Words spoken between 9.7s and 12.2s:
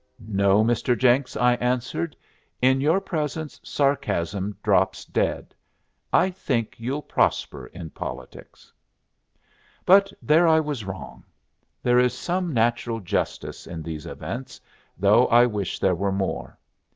But there I was wrong. There is